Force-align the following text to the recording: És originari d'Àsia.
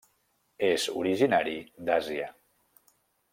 És 0.69 0.85
originari 1.01 1.53
d'Àsia. 1.91 2.33